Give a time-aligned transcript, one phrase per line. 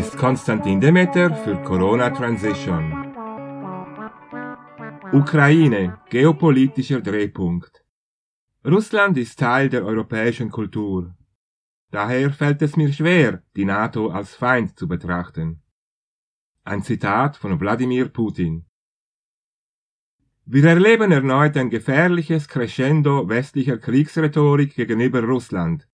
[0.00, 2.84] ist Konstantin Demeter für Corona Transition.
[5.12, 7.84] Ukraine, geopolitischer Drehpunkt.
[8.64, 11.14] Russland ist Teil der europäischen Kultur.
[11.90, 15.60] Daher fällt es mir schwer, die NATO als Feind zu betrachten.
[16.64, 18.64] Ein Zitat von Wladimir Putin.
[20.46, 25.86] Wir erleben erneut ein gefährliches Crescendo westlicher Kriegsrhetorik gegenüber Russland.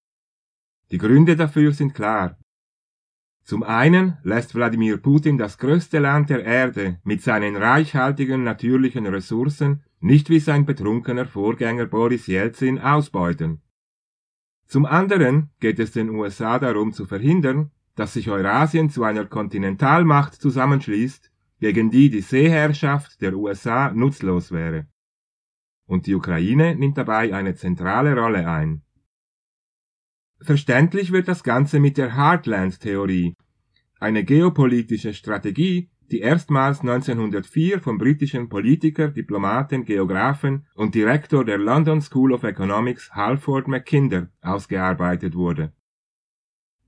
[0.93, 2.39] Die Gründe dafür sind klar.
[3.47, 9.85] Zum einen lässt Wladimir Putin das größte Land der Erde mit seinen reichhaltigen natürlichen Ressourcen
[10.01, 13.63] nicht wie sein betrunkener Vorgänger Boris Jelzin ausbeuten.
[14.67, 20.35] Zum anderen geht es den USA darum zu verhindern, dass sich Eurasien zu einer Kontinentalmacht
[20.35, 24.89] zusammenschließt, gegen die die Seeherrschaft der USA nutzlos wäre.
[25.87, 28.83] Und die Ukraine nimmt dabei eine zentrale Rolle ein.
[30.41, 33.35] Verständlich wird das Ganze mit der Heartland-Theorie,
[33.99, 42.01] eine geopolitische Strategie, die erstmals 1904 vom britischen Politiker, Diplomaten, Geographen und Direktor der London
[42.01, 45.73] School of Economics Halford Mackinder ausgearbeitet wurde.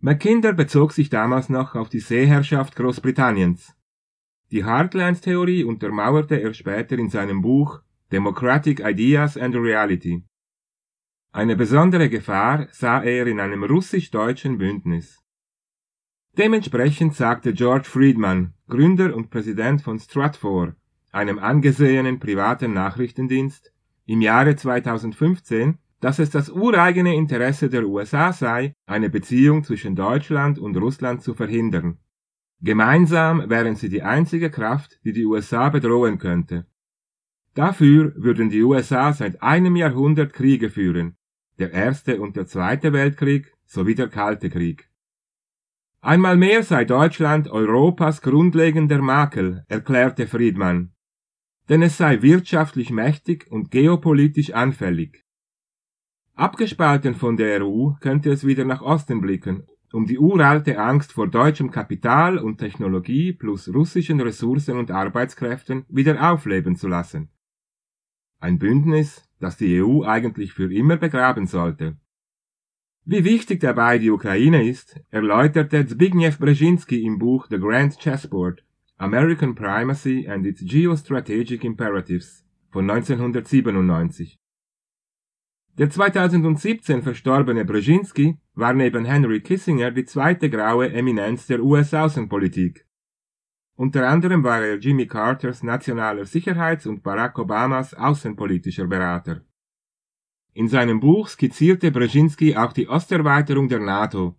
[0.00, 3.74] Mackinder bezog sich damals noch auf die Seeherrschaft Großbritanniens.
[4.52, 7.80] Die Heartland-Theorie untermauerte er später in seinem Buch
[8.12, 10.22] Democratic Ideas and Reality.
[11.30, 15.22] Eine besondere Gefahr sah er in einem russisch-deutschen Bündnis.
[16.38, 20.74] Dementsprechend sagte George Friedman, Gründer und Präsident von Stratfor,
[21.12, 23.72] einem angesehenen privaten Nachrichtendienst,
[24.06, 30.58] im Jahre 2015, dass es das ureigene Interesse der USA sei, eine Beziehung zwischen Deutschland
[30.58, 31.98] und Russland zu verhindern.
[32.62, 36.66] Gemeinsam wären sie die einzige Kraft, die die USA bedrohen könnte.
[37.54, 41.17] Dafür würden die USA seit einem Jahrhundert Kriege führen,
[41.58, 44.88] der Erste und der Zweite Weltkrieg sowie der Kalte Krieg.
[46.00, 50.92] Einmal mehr sei Deutschland Europas grundlegender Makel, erklärte Friedmann,
[51.68, 55.24] denn es sei wirtschaftlich mächtig und geopolitisch anfällig.
[56.34, 61.26] Abgespalten von der EU könnte es wieder nach Osten blicken, um die uralte Angst vor
[61.26, 67.30] deutschem Kapital und Technologie plus russischen Ressourcen und Arbeitskräften wieder aufleben zu lassen.
[68.38, 71.96] Ein Bündnis, das die EU eigentlich für immer begraben sollte.
[73.04, 78.64] Wie wichtig dabei die Ukraine ist, erläuterte Zbigniew Brzezinski im Buch The Grand Chessboard
[78.98, 84.38] American Primacy and its Geostrategic Imperatives von 1997.
[85.78, 92.87] Der 2017 verstorbene Brzezinski war neben Henry Kissinger die zweite graue Eminenz der US-Außenpolitik.
[93.78, 99.42] Unter anderem war er Jimmy Carters nationaler Sicherheits- und Barack Obamas außenpolitischer Berater.
[100.52, 104.34] In seinem Buch skizzierte Brzezinski auch die Osterweiterung der NATO.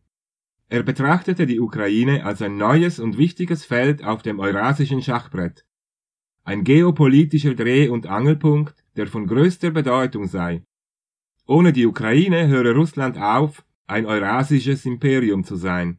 [0.67, 5.65] Er betrachtete die Ukraine als ein neues und wichtiges Feld auf dem eurasischen Schachbrett.
[6.43, 10.65] Ein geopolitischer Dreh- und Angelpunkt, der von größter Bedeutung sei.
[11.47, 15.97] Ohne die Ukraine höre Russland auf, ein eurasisches Imperium zu sein.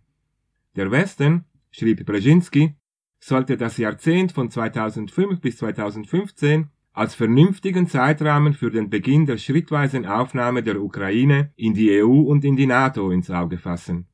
[0.76, 2.76] Der Westen, schrieb Brzezinski,
[3.20, 10.06] sollte das Jahrzehnt von 2005 bis 2015 als vernünftigen Zeitrahmen für den Beginn der schrittweisen
[10.06, 14.08] Aufnahme der Ukraine in die EU und in die NATO ins Auge fassen.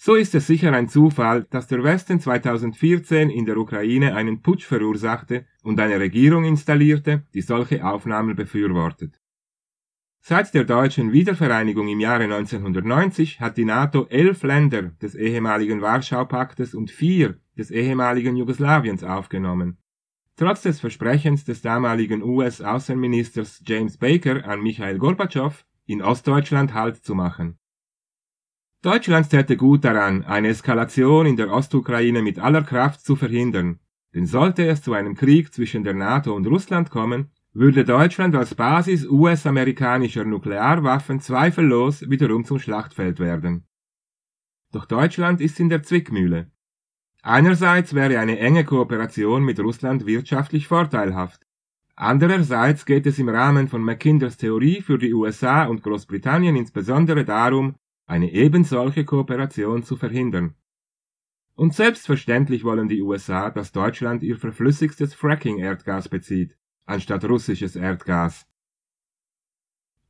[0.00, 4.64] So ist es sicher ein Zufall, dass der Westen 2014 in der Ukraine einen Putsch
[4.64, 9.20] verursachte und eine Regierung installierte, die solche Aufnahmen befürwortet.
[10.20, 16.74] Seit der deutschen Wiedervereinigung im Jahre 1990 hat die NATO elf Länder des ehemaligen Warschau-Paktes
[16.74, 19.76] und vier des ehemaligen Jugoslawiens aufgenommen.
[20.36, 27.14] Trotz des Versprechens des damaligen US-Außenministers James Baker an Michael Gorbatschow, in Ostdeutschland Halt zu
[27.14, 27.58] machen.
[28.82, 33.80] Deutschland täte gut daran, eine Eskalation in der Ostukraine mit aller Kraft zu verhindern,
[34.14, 38.54] denn sollte es zu einem Krieg zwischen der NATO und Russland kommen, würde Deutschland als
[38.54, 43.66] Basis US-amerikanischer Nuklearwaffen zweifellos wiederum zum Schlachtfeld werden.
[44.70, 46.52] Doch Deutschland ist in der Zwickmühle.
[47.22, 51.42] Einerseits wäre eine enge Kooperation mit Russland wirtschaftlich vorteilhaft.
[51.96, 57.74] Andererseits geht es im Rahmen von Mackinders Theorie für die USA und Großbritannien insbesondere darum,
[58.06, 60.54] eine ebensolche Kooperation zu verhindern.
[61.54, 66.56] Und selbstverständlich wollen die USA, dass Deutschland ihr verflüssigstes Fracking-Erdgas bezieht
[66.88, 68.46] anstatt russisches Erdgas.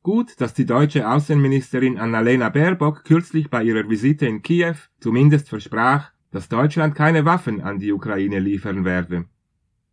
[0.02, 6.12] Gut, dass die deutsche Außenministerin Annalena Baerbock kürzlich bei ihrer Visite in Kiew zumindest versprach,
[6.30, 9.26] dass Deutschland keine Waffen an die Ukraine liefern werde.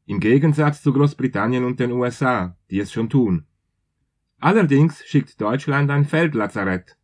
[0.06, 3.46] Im Gegensatz zu Großbritannien und den USA, die es schon tun.
[4.40, 6.98] Allerdings schickt Deutschland ein Feldlazarett.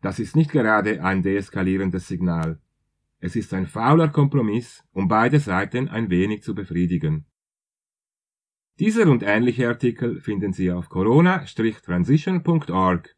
[0.00, 2.60] Das ist nicht gerade ein deeskalierendes Signal.
[3.20, 7.26] Es ist ein fauler Kompromiss, um beide Seiten ein wenig zu befriedigen.
[8.78, 13.16] Dieser und ähnliche Artikel finden Sie auf corona-transition.org.